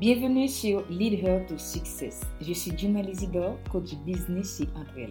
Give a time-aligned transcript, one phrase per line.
[0.00, 2.22] Bienvenue sur Lead Her to Success.
[2.40, 5.10] Je suis Juma Lizidor, coach business chez Entrel.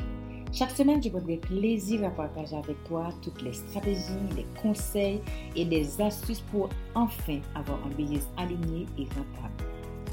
[0.51, 4.01] Chaque semaine, je prendrai plaisir à partager avec toi toutes les stratégies,
[4.35, 5.21] les conseils
[5.55, 9.63] et des astuces pour enfin avoir un business aligné et rentable.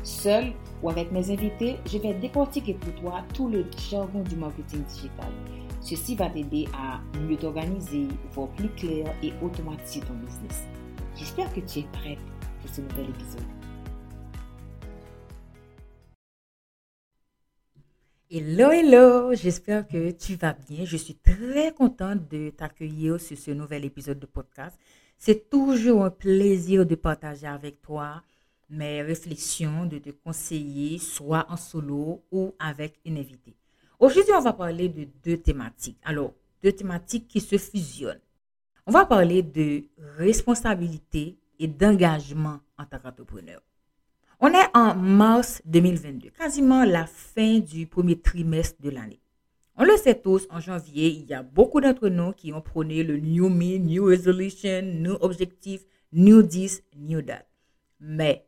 [0.02, 4.82] Seul ou avec mes invités, je vais décortiquer pour toi tout le jargon du marketing
[4.82, 5.32] digital.
[5.80, 10.66] Ceci va t'aider à mieux t'organiser, voir plus clair et automatiser ton business.
[11.16, 12.18] J'espère que tu es prête
[12.60, 13.55] pour ce nouvel épisode.
[18.38, 20.84] Hello, hello, j'espère que tu vas bien.
[20.84, 24.78] Je suis très contente de t'accueillir sur ce nouvel épisode de podcast.
[25.16, 28.22] C'est toujours un plaisir de partager avec toi
[28.68, 33.56] mes réflexions, de te conseiller, soit en solo ou avec une invitée.
[33.98, 35.98] Aujourd'hui, on va parler de deux thématiques.
[36.04, 38.20] Alors, deux thématiques qui se fusionnent.
[38.84, 39.84] On va parler de
[40.18, 43.62] responsabilité et d'engagement en tant qu'entrepreneur.
[44.38, 49.18] On est en mars 2022, quasiment la fin du premier trimestre de l'année.
[49.76, 53.02] On le sait tous, en janvier, il y a beaucoup d'entre nous qui ont prôné
[53.02, 57.46] le New Me, New Resolution, New Objectif, New This, New That.
[57.98, 58.46] Mais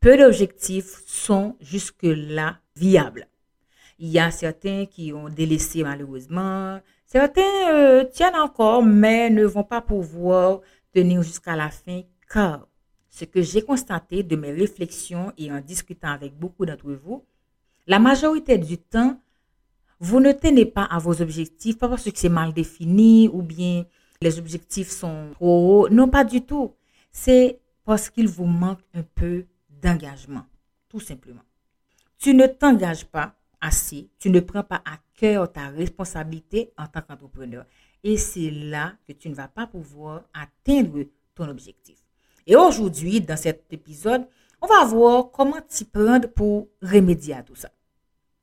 [0.00, 3.26] peu d'objectifs sont jusque-là viables.
[3.98, 9.64] Il y a certains qui ont délaissé malheureusement, certains euh, tiennent encore, mais ne vont
[9.64, 10.60] pas pouvoir
[10.92, 12.68] tenir jusqu'à la fin car
[13.16, 17.24] ce que j'ai constaté de mes réflexions et en discutant avec beaucoup d'entre vous,
[17.86, 19.18] la majorité du temps,
[19.98, 23.86] vous ne tenez pas à vos objectifs, pas parce que c'est mal défini ou bien
[24.20, 25.88] les objectifs sont trop hauts.
[25.88, 26.74] Non, pas du tout.
[27.10, 30.44] C'est parce qu'il vous manque un peu d'engagement,
[30.86, 31.42] tout simplement.
[32.18, 37.00] Tu ne t'engages pas assez, tu ne prends pas à cœur ta responsabilité en tant
[37.00, 37.64] qu'entrepreneur.
[38.04, 42.05] Et c'est là que tu ne vas pas pouvoir atteindre ton objectif.
[42.46, 44.26] Et aujourd'hui, dans cet épisode,
[44.62, 47.70] on va voir comment t'y prendre pour remédier à tout ça.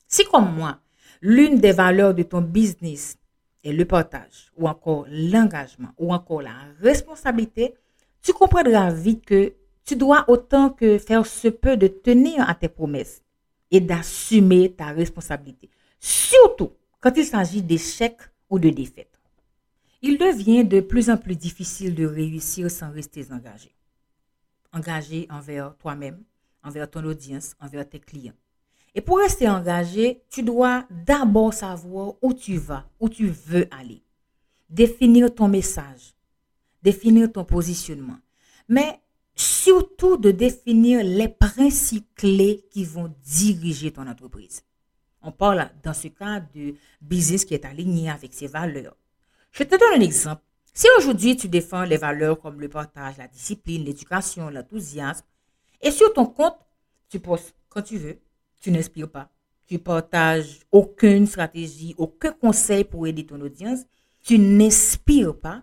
[0.06, 0.78] Si comme moi,
[1.22, 3.16] l'une des valeurs de ton business
[3.64, 7.74] est le partage, ou encore l'engagement, ou encore la responsabilité,
[8.22, 12.68] tu comprendras vite que tu dois autant que faire ce peu de tenir à tes
[12.68, 13.22] promesses
[13.70, 19.18] et d'assumer ta responsabilité, surtout quand il s'agit d'échecs ou de défaites.
[20.02, 23.74] Il devient de plus en plus difficile de réussir sans rester engagé
[24.74, 26.22] engagé envers toi-même,
[26.62, 28.34] envers ton audience, envers tes clients.
[28.94, 34.02] Et pour rester engagé, tu dois d'abord savoir où tu vas, où tu veux aller.
[34.70, 36.14] Définir ton message,
[36.82, 38.18] définir ton positionnement.
[38.68, 39.00] Mais
[39.34, 44.62] surtout de définir les principes clés qui vont diriger ton entreprise.
[45.22, 48.96] On parle dans ce cas de business qui est aligné avec ses valeurs.
[49.50, 50.42] Je te donne un exemple
[50.74, 55.24] si aujourd'hui tu défends les valeurs comme le partage, la discipline, l'éducation, l'enthousiasme,
[55.80, 56.56] et sur ton compte,
[57.08, 58.18] tu postes quand tu veux,
[58.60, 59.30] tu n'inspires pas,
[59.66, 63.80] tu partages aucune stratégie, aucun conseil pour aider ton audience,
[64.22, 65.62] tu n'inspires pas,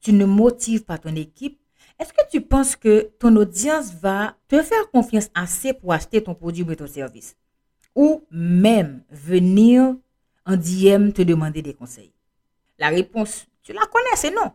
[0.00, 1.58] tu ne motives pas ton équipe,
[1.98, 6.34] est-ce que tu penses que ton audience va te faire confiance assez pour acheter ton
[6.34, 7.36] produit ou ton service?
[7.94, 9.96] Ou même venir
[10.46, 12.12] en DM te demander des conseils?
[12.78, 14.52] La réponse tu la connais, c'est non.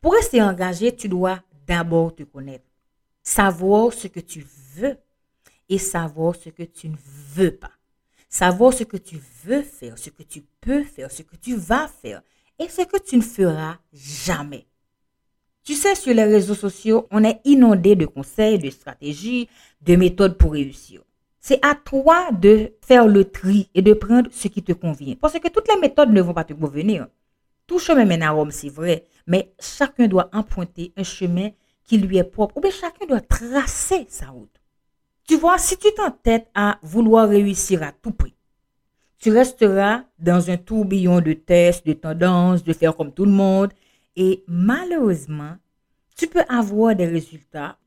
[0.00, 2.64] Pour rester engagé, tu dois d'abord te connaître.
[3.22, 4.96] Savoir ce que tu veux
[5.68, 6.96] et savoir ce que tu ne
[7.34, 7.70] veux pas.
[8.28, 11.86] Savoir ce que tu veux faire, ce que tu peux faire, ce que tu vas
[11.86, 12.22] faire
[12.58, 14.66] et ce que tu ne feras jamais.
[15.64, 19.48] Tu sais, sur les réseaux sociaux, on est inondé de conseils, de stratégies,
[19.80, 21.02] de méthodes pour réussir.
[21.40, 25.14] C'est à toi de faire le tri et de prendre ce qui te convient.
[25.20, 27.06] Parce que toutes les méthodes ne vont pas te convenir.
[27.72, 31.48] Tout chemin mène à Rome, c'est vrai, mais chacun doit emprunter un chemin
[31.84, 34.60] qui lui est propre, ou bien chacun doit tracer sa route.
[35.26, 38.34] Tu vois, si tu t'entêtes à vouloir réussir à tout prix,
[39.18, 43.72] tu resteras dans un tourbillon de tests, de tendances, de faire comme tout le monde,
[44.16, 45.56] et malheureusement,
[46.14, 47.78] tu peux avoir des résultats,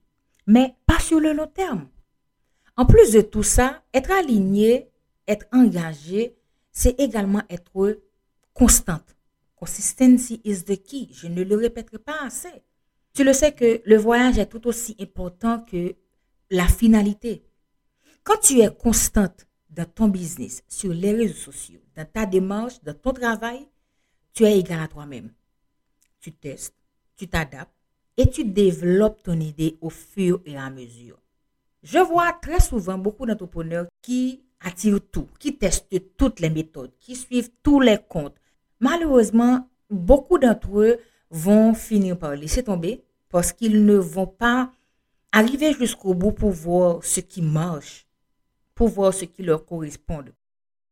[0.48, 1.90] mais pas sur le long terme.
[2.76, 4.90] En plus de tout ça, être aligné,
[5.28, 6.36] être engagé,
[6.72, 8.00] c'est également être
[8.56, 9.15] constante.
[9.56, 11.08] Consistency is the key.
[11.12, 12.64] Je ne le répéterai pas assez.
[13.14, 15.96] Tu le sais que le voyage est tout aussi important que
[16.52, 17.44] la finalité.
[18.24, 22.94] Quand tu es constante dans ton business, sur les réseaux sociaux, dans ta démarche, dans
[22.94, 23.68] ton travail,
[24.34, 25.32] tu es égal à toi-même.
[26.20, 26.76] Tu testes,
[27.16, 27.72] tu t'adaptes
[28.18, 31.22] et tu développes ton idée au fur et à mesure.
[31.84, 35.88] Je vois très souvent beaucoup d'entrepreneurs qui attirent tout, qui testent
[36.18, 38.36] toutes les méthodes, qui suivent tous les comptes,
[38.80, 40.98] Malheureusement, beaucoup d'entre eux
[41.30, 44.72] vont finir par laisser tomber parce qu'ils ne vont pas
[45.32, 48.08] arriver jusqu'au bout pour voir ce qui marche,
[48.74, 50.24] pour voir ce qui leur correspond.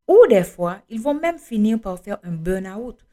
[0.07, 3.05] Ou des fois, ils vont même finir par faire un burn-out.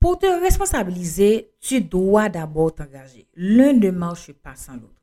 [0.00, 3.26] Pour te responsabiliser, tu dois d'abord t'engager.
[3.34, 5.02] L'un ne marche pas sans l'autre.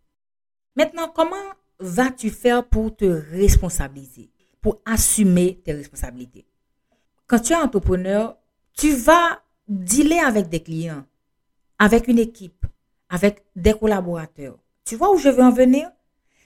[0.76, 1.36] Maintenant, comment
[1.80, 4.32] vas-tu faire pour te responsabiliser,
[4.62, 6.48] pour assumer tes responsabilités?
[7.28, 8.38] Quand tu es entrepreneur,
[8.76, 11.06] tu vas dealer avec des clients,
[11.80, 12.66] avec une équipe,
[13.10, 14.58] avec des collaborateurs.
[14.86, 15.90] Tu vois où je veux en venir?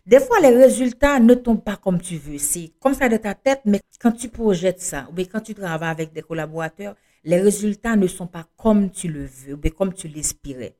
[0.05, 2.37] Des fois, les résultats ne tombent pas comme tu veux.
[2.37, 5.89] C'est comme ça de ta tête, mais quand tu projettes ça, ou quand tu travailles
[5.89, 6.95] avec des collaborateurs,
[7.25, 10.75] les résultats ne sont pas comme tu le veux, ou comme tu l'aspirais.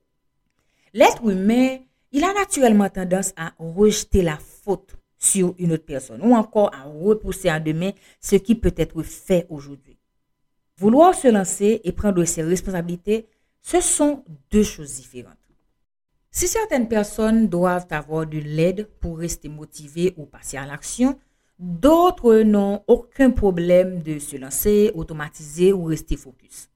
[0.93, 1.79] L'être humain,
[2.11, 6.83] il a naturellement tendance à rejeter la faute sur une autre personne, ou encore à
[6.83, 7.91] repousser à demain
[8.21, 9.96] ce qui peut être fait aujourd'hui.
[10.79, 13.27] Vouloir se lancer et prendre ses responsabilités,
[13.63, 15.33] ce sont deux choses différentes.
[16.29, 21.17] Si certaines personnes doivent avoir de l'aide pour rester motivées ou passer à l'action,
[21.57, 26.69] d'autres n'ont aucun problème de se lancer, automatiser ou rester focus.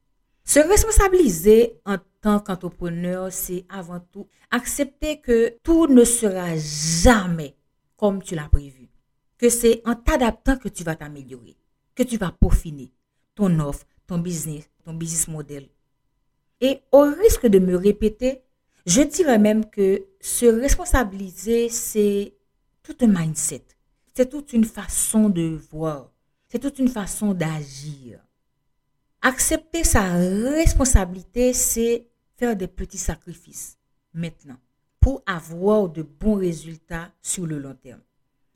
[0.43, 7.55] Se responsabiliser en tant qu'entrepreneur, c'est avant tout accepter que tout ne sera jamais
[7.97, 8.89] comme tu l'as prévu.
[9.37, 11.55] Que c'est en t'adaptant que tu vas t'améliorer,
[11.93, 12.91] que tu vas peaufiner
[13.41, 15.67] ton offre, ton business, ton business model.
[16.59, 18.43] Et au risque de me répéter,
[18.85, 22.35] je dirais même que se responsabiliser, c'est
[22.83, 23.63] tout un mindset.
[24.13, 26.11] C'est toute une façon de voir.
[26.49, 28.19] C'est toute une façon d'agir.
[29.23, 32.07] Accepter sa responsabilité, c'est
[32.37, 33.79] faire des petits sacrifices
[34.13, 34.57] maintenant
[34.99, 38.01] pour avoir de bons résultats sur le long terme.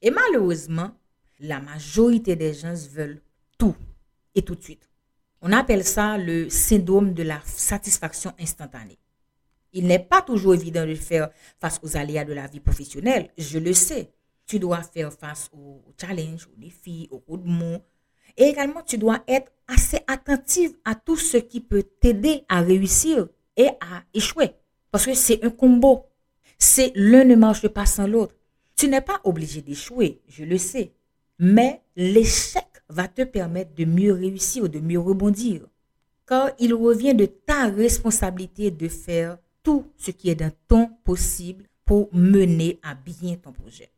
[0.04, 0.92] Et malheureusement,
[1.40, 3.24] la majorité des gens veulent
[3.58, 3.76] tout
[4.36, 4.90] et tout de suite.
[5.42, 9.00] On appelle ça le syndrome de la satisfaction instantanée.
[9.74, 11.30] Il n'est pas toujours évident de faire
[11.60, 14.12] face aux aléas de la vie professionnelle, je le sais.
[14.48, 17.82] Tu dois faire face aux challenges, aux défis, aux coups de mots.
[18.38, 23.28] Et également, tu dois être assez attentif à tout ce qui peut t'aider à réussir
[23.58, 24.52] et à échouer.
[24.92, 26.06] Parce que c'est un combo.
[26.58, 28.36] C'est l'un ne marche pas sans l'autre.
[28.78, 30.94] Tu n'es pas obligé d'échouer, je le sais.
[31.40, 35.68] Mais l'échec va te permettre de mieux réussir, ou de mieux rebondir.
[36.28, 41.66] Car il revient de ta responsabilité de faire tout ce qui est d'un ton possible
[41.86, 43.92] pour mener à bien ton projet.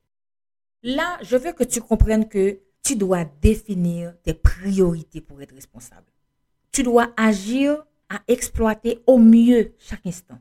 [0.84, 6.06] Là, je veux que tu comprennes que tu dois définir tes priorités pour être responsable.
[6.72, 10.40] Tu dois agir à exploiter au mieux chaque instant,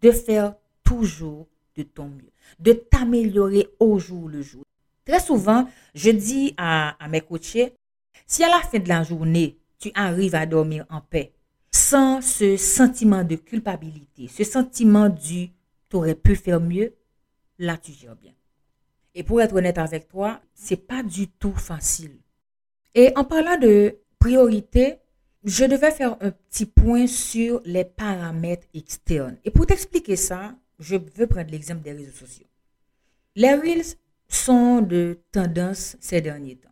[0.00, 2.30] de faire toujours de ton mieux,
[2.60, 4.62] de t'améliorer au jour le jour.
[5.04, 7.74] Très souvent, je dis à, mes coachés,
[8.26, 11.32] si à la fin de la journée, tu arrives à dormir en paix,
[11.70, 15.50] sans ce sentiment de culpabilité, ce sentiment du
[15.88, 16.94] tu aurais pu faire mieux,
[17.58, 18.32] là tu gères bien.
[19.14, 22.16] Et pour être honnête avec toi, c'est pas du tout facile.
[22.94, 24.96] Et en parlant de priorité,
[25.44, 29.36] je devais faire un petit point sur les paramètres externes.
[29.44, 32.46] Et pour t'expliquer ça, je veux prendre l'exemple des réseaux sociaux.
[33.34, 33.96] Les Reels
[34.34, 36.70] sont de tendance ces derniers temps.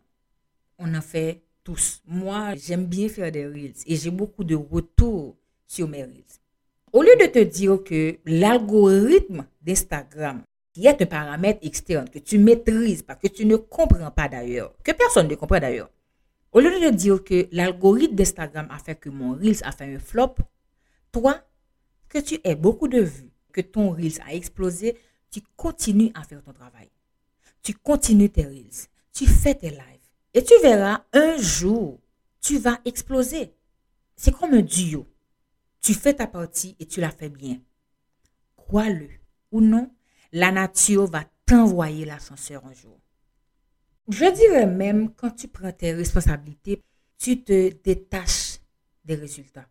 [0.77, 2.01] On en fait tous.
[2.05, 5.37] Moi, j'aime bien faire des Reels et j'ai beaucoup de retours
[5.67, 6.39] sur mes Reels.
[6.91, 12.37] Au lieu de te dire que l'algorithme d'Instagram, qui est un paramètre externe que tu
[12.37, 15.89] maîtrises, parce que tu ne comprends pas d'ailleurs, que personne ne comprend d'ailleurs,
[16.51, 19.95] au lieu de te dire que l'algorithme d'Instagram a fait que mon Reels a fait
[19.95, 20.35] un flop,
[21.11, 21.41] toi,
[22.09, 24.97] que tu aies beaucoup de vues, que ton Reels a explosé,
[25.29, 26.89] tu continues à faire ton travail.
[27.63, 28.87] Tu continues tes Reels.
[29.13, 29.81] Tu fais tes lives.
[30.33, 31.99] Et tu verras, un jour,
[32.41, 33.53] tu vas exploser.
[34.15, 35.07] C'est comme un duo.
[35.81, 37.59] Tu fais ta partie et tu la fais bien.
[38.55, 39.09] Crois-le
[39.51, 39.91] ou non,
[40.31, 42.97] la nature va t'envoyer l'ascenseur un jour.
[44.07, 46.81] Je dirais même, quand tu prends tes responsabilités,
[47.17, 48.59] tu te détaches
[49.05, 49.67] des résultats.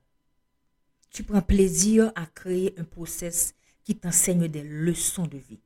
[1.11, 5.61] Tu prends plaisir à créer un process qui t'enseigne des leçons de vie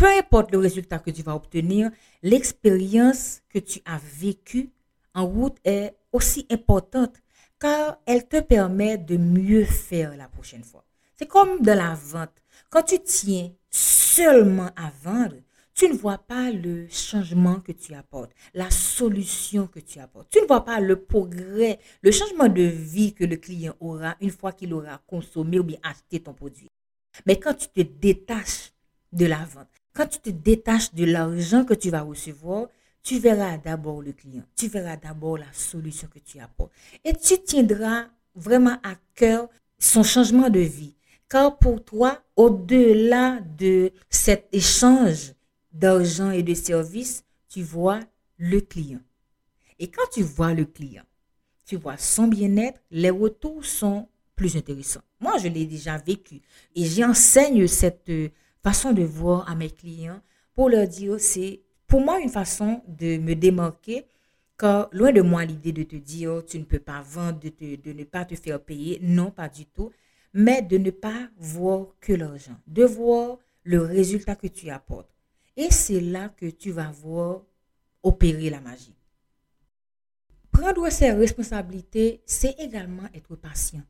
[0.00, 1.90] peu importe le résultat que tu vas obtenir,
[2.22, 4.70] l'expérience que tu as vécue
[5.14, 7.16] en route est aussi importante
[7.60, 10.86] car elle te permet de mieux faire la prochaine fois.
[11.18, 12.32] C'est comme dans la vente.
[12.70, 15.36] Quand tu tiens seulement à vendre,
[15.74, 20.30] tu ne vois pas le changement que tu apportes, la solution que tu apportes.
[20.30, 24.30] Tu ne vois pas le progrès, le changement de vie que le client aura une
[24.30, 26.68] fois qu'il aura consommé ou bien acheté ton produit.
[27.26, 28.72] Mais quand tu te détaches
[29.12, 32.68] de la vente, quand tu te détaches de l'argent que tu vas recevoir,
[33.02, 36.72] tu verras d'abord le client, tu verras d'abord la solution que tu apportes.
[37.04, 40.94] Et tu tiendras vraiment à cœur son changement de vie,
[41.28, 45.32] Car pour toi, au-delà de cet échange
[45.72, 48.00] d'argent et de services, tu vois
[48.36, 49.00] le client.
[49.78, 51.04] Et quand tu vois le client,
[51.64, 55.02] tu vois son bien-être, les retours sont plus intéressants.
[55.20, 56.40] Moi, je l'ai déjà vécu
[56.74, 58.10] et j'enseigne cette
[58.62, 60.20] façon de voir à mes clients
[60.54, 64.06] pour leur dire, c'est pour moi une façon de me démarquer
[64.58, 67.92] car loin de moi l'idée de te dire tu ne peux pas vendre, de, de
[67.92, 69.90] ne pas te faire payer, non, pas du tout,
[70.34, 75.10] mais de ne pas voir que l'argent, de voir le résultat que tu apportes.
[75.56, 77.42] Et c'est là que tu vas voir
[78.02, 78.94] opérer la magie.
[80.52, 83.82] Prendre ses responsabilités, c'est également être patient.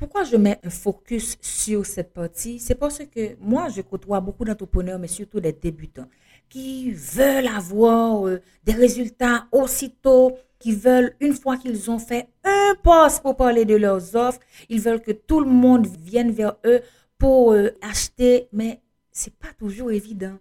[0.00, 2.58] Pourquoi je mets un focus sur cette partie?
[2.58, 6.08] C'est parce que moi, je côtoie beaucoup d'entrepreneurs, mais surtout des débutants,
[6.48, 12.74] qui veulent avoir euh, des résultats aussitôt, qui veulent, une fois qu'ils ont fait un
[12.82, 14.40] poste pour parler de leurs offres,
[14.70, 16.80] ils veulent que tout le monde vienne vers eux
[17.18, 18.80] pour euh, acheter, mais
[19.12, 20.38] c'est pas toujours évident.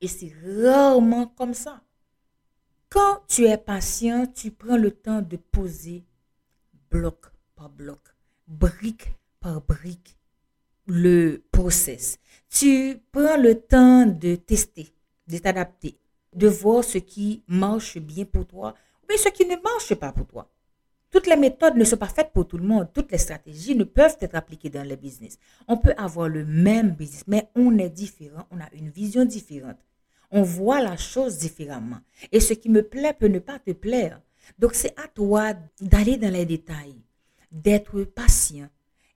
[0.00, 0.32] Et c'est
[0.64, 1.80] rarement comme ça.
[2.88, 6.04] Quand tu es patient, tu prends le temps de poser
[6.90, 8.00] bloc par bloc,
[8.46, 10.16] brique par brique,
[10.86, 12.18] le process.
[12.48, 14.92] Tu prends le temps de tester,
[15.28, 15.98] de t'adapter,
[16.34, 18.74] de voir ce qui marche bien pour toi,
[19.08, 20.50] mais ce qui ne marche pas pour toi.
[21.10, 22.88] Toutes les méthodes ne sont pas faites pour tout le monde.
[22.92, 25.38] Toutes les stratégies ne peuvent être appliquées dans le business.
[25.68, 29.78] On peut avoir le même business, mais on est différent, on a une vision différente.
[30.30, 32.00] On voit la chose différemment.
[32.32, 34.20] Et ce qui me plaît peut ne pas te plaire.
[34.58, 37.00] Donc c'est à toi d'aller dans les détails,
[37.50, 38.68] d'être patient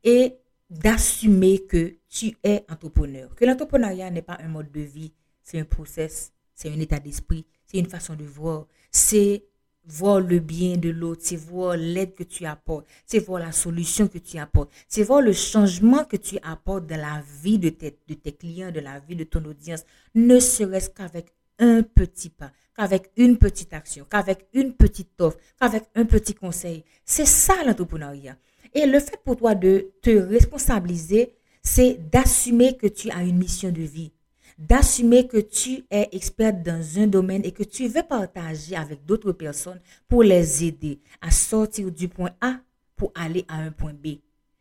[0.04, 0.34] et
[0.68, 3.34] d'assumer que tu es entrepreneur.
[3.34, 7.46] Que l'entrepreneuriat n'est pas un mode de vie, c'est un process, c'est un état d'esprit,
[7.66, 9.44] c'est une façon de voir, c'est
[9.84, 14.08] voir le bien de l'autre, c'est voir l'aide que tu apportes, c'est voir la solution
[14.08, 17.92] que tu apportes, c'est voir le changement que tu apportes dans la vie de tes,
[18.32, 19.84] clients, de la vie de ton audience,
[20.14, 25.84] ne serait-ce qu'avec un petit pas, qu'avec une petite action, qu'avec une petite offre, qu'avec
[25.94, 26.82] un petit conseil.
[27.04, 28.36] C'est ça l'entrepreneuriat.
[28.72, 33.70] Et le fait pour toi de te responsabiliser, c'est d'assumer que tu as une mission
[33.70, 34.12] de vie
[34.58, 39.32] d'assumer que tu es experte dans un domaine et que tu veux partager avec d'autres
[39.32, 42.56] personnes pour les aider à sortir du point A
[42.94, 44.18] pour aller à un point B.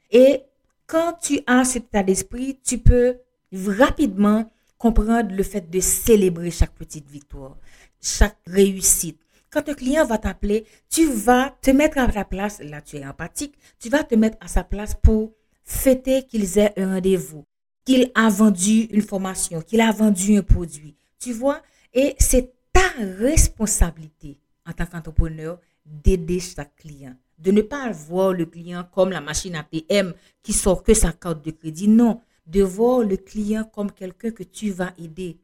[0.10, 0.44] Et
[0.88, 3.18] quand tu as cet état d'esprit, tu peux
[3.52, 4.50] rapidement
[4.80, 7.58] comprendre le fait de célébrer chaque petite victoire,
[8.02, 9.20] chaque réussite.
[9.52, 13.06] Quand un client va t'appeler, tu vas te mettre à ta place, là tu es
[13.06, 17.46] empathique, tu vas te mettre à sa place pour fêter qu'ils aient un rendez-vous,
[17.84, 20.96] qu'il a vendu une formation, qu'il a vendu un produit.
[21.20, 21.62] Tu vois?
[21.94, 22.88] Et c'est ta
[23.18, 24.38] responsabilité
[24.68, 27.16] en tant qu'entrepreneur d'aider chaque client.
[27.38, 30.14] De ne pas voir le client comme la machine ATM
[30.44, 31.88] qui sort que sa carte de crédit.
[31.88, 35.38] Non, de voir le client comme quelqu'un que tu vas aider.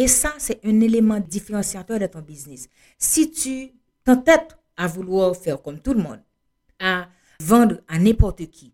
[0.00, 2.70] Et ça, c'est un élément différenciateur de ton business.
[2.96, 6.22] Si tu t'entêtes à vouloir faire comme tout le monde,
[6.78, 8.72] à vendre à n'importe qui,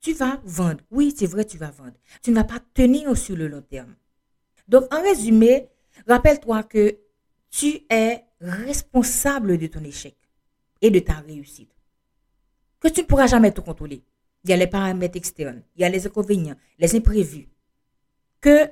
[0.00, 0.78] tu vas vendre.
[0.92, 1.96] Oui, c'est vrai, tu vas vendre.
[2.22, 3.96] Tu ne vas pas tenir sur le long terme.
[4.68, 5.66] Donc, en résumé,
[6.06, 6.96] rappelle-toi que
[7.50, 10.16] tu es responsable de ton échec
[10.80, 11.74] et de ta réussite.
[12.78, 14.04] Que tu ne pourras jamais tout contrôler.
[14.44, 17.48] Il y a les paramètres externes, il y a les inconvénients, les imprévus.
[18.40, 18.70] Que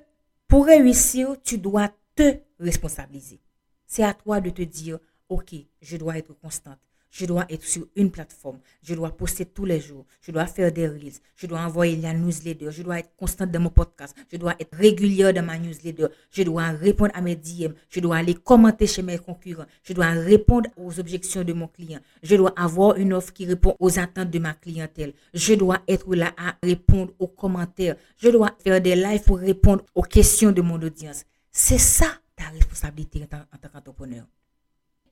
[0.51, 3.41] pour réussir, tu dois te responsabiliser.
[3.87, 6.81] C'est à toi de te dire, OK, je dois être constante.
[7.11, 8.61] Je dois être sur une plateforme.
[8.83, 10.07] Je dois poster tous les jours.
[10.23, 11.19] Je dois faire des reels.
[11.35, 12.71] Je dois envoyer la newsletter.
[12.71, 14.17] Je dois être constante dans mon podcast.
[14.31, 16.07] Je dois être régulière dans ma newsletter.
[16.31, 17.73] Je dois répondre à mes DM.
[17.89, 19.67] Je dois aller commenter chez mes concurrents.
[19.83, 22.01] Je dois répondre aux objections de mon client.
[22.23, 25.13] Je dois avoir une offre qui répond aux attentes de ma clientèle.
[25.35, 27.97] Je dois être là à répondre aux commentaires.
[28.19, 31.25] Je dois faire des lives pour répondre aux questions de mon audience.
[31.51, 33.27] C'est ça ta responsabilité en
[33.59, 34.25] tant qu'entrepreneur.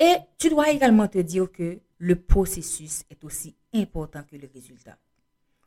[0.00, 4.96] Et tu dois également te dire que le processus est aussi important que le résultat.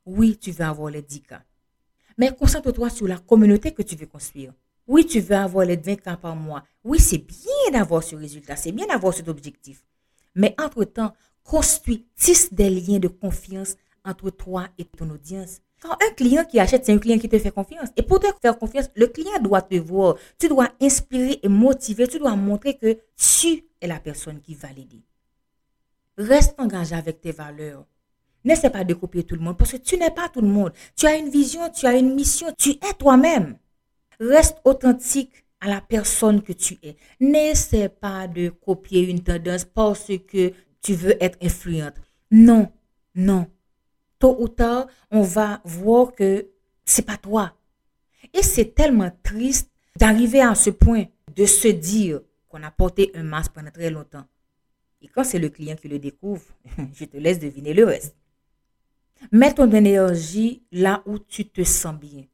[0.06, 1.44] Oui, tu veux avoir les 10 cas.
[2.18, 4.54] Mais concentre-toi sur la communauté que tu veux construire.
[4.88, 6.64] Oui, tu veux avoir les 20 cas par mois.
[6.84, 9.84] Oui, c'est bien d'avoir ce résultat, c'est bien d'avoir cet objectif.
[10.36, 15.62] Mais entre-temps, construis, tisse des liens de confiance entre toi et ton audience.
[15.82, 17.90] Quand un client qui achète, c'est un client qui te fait confiance.
[17.98, 20.16] Et pour te faire confiance, le client doit te voir.
[20.38, 22.08] Tu dois inspirer et motiver.
[22.08, 25.02] Tu dois montrer que tu es la personne qui va l'aider.
[26.18, 27.86] Reste engagé avec tes valeurs.
[28.44, 30.72] N'essaie pas de copier tout le monde parce que tu n'es pas tout le monde.
[30.96, 33.58] Tu as une vision, tu as une mission, tu es toi-même.
[34.20, 36.96] Reste authentique à la personne que tu es.
[37.20, 41.96] N'essaie pas de copier une tendance parce que tu veux être influente.
[42.30, 42.72] Non,
[43.16, 43.48] non.
[44.22, 46.48] Tôt ou tard, on va voir que
[46.86, 47.56] c'est pas toi.
[48.34, 53.24] Et c'est tellement triste d'arriver à ce point de se dire qu'on a porté un
[53.24, 54.25] masque pendant très longtemps.
[55.01, 56.44] Et quand c'est le client qui le découvre,
[56.94, 58.16] je te laisse deviner le reste.
[59.32, 62.25] Mets ton énergie là où tu te sens bien.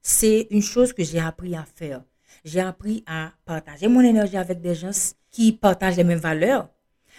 [0.00, 2.04] C'est une chose que j'ai appris à faire.
[2.44, 6.68] J'ai appris à partager mon énergie avec des gens qui partagent les mêmes valeurs,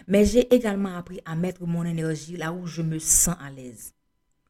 [0.08, 3.94] mais j'ai également appris à mettre mon énergie là où je me sens à l'aise.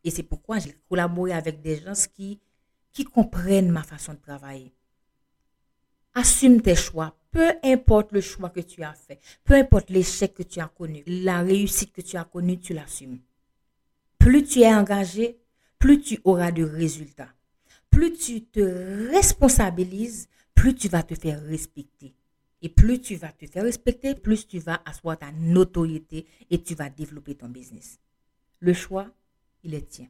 [0.03, 2.39] Et c'est pourquoi j'ai collaboré avec des gens qui,
[3.13, 4.73] comprennent ma façon de travailler.
[6.13, 10.43] Assume tes choix, peu importe le choix que tu as fait, peu importe l'échec que
[10.43, 13.19] tu as connu, la réussite que tu as connue, tu l'assumes.
[14.17, 15.39] Plus tu es engagé,
[15.77, 17.29] plus tu auras de résultats.
[17.89, 18.59] Plus tu te
[19.11, 22.13] responsabilises, plus tu vas te faire respecter.
[22.61, 26.75] Et plus tu vas te faire respecter, plus tu vas asseoir ta notoriété et tu
[26.75, 27.99] vas développer ton business.
[28.59, 29.07] Le choix,
[29.63, 30.07] il est tien.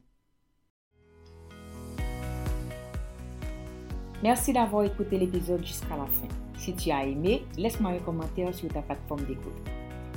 [4.22, 6.28] Merci d'avoir écouté l'épisode jusqu'à la fin.
[6.58, 9.54] Si tu as aimé, laisse-moi un commentaire sur ta plateforme d'écoute.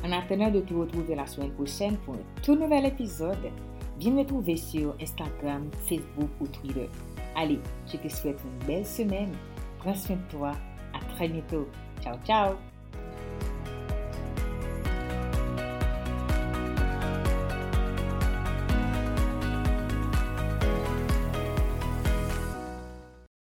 [0.03, 3.51] En attendant de te retrouver la semaine prochaine pour un tout nouvel épisode,
[3.97, 6.89] viens me trouver sur Instagram, Facebook ou Twitter.
[7.37, 7.59] Allez,
[7.89, 9.31] je te souhaite une belle semaine.
[9.79, 10.51] Prends soin de toi.
[10.93, 11.67] À très bientôt.
[12.03, 12.72] Ciao, ciao.